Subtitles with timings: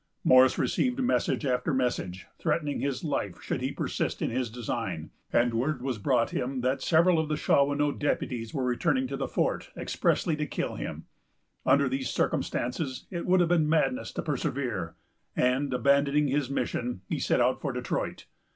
[0.23, 5.53] Morris received message after message, threatening his life, should he persist in his design; and
[5.53, 9.69] word was brought him that several of the Shawanoe deputies were returning to the fort,
[9.77, 11.05] expressly to kill him.
[11.67, 14.95] Under these circumstances, it would have been madness to persevere;
[15.35, 18.25] and, abandoning his mission, he set out for Detroit.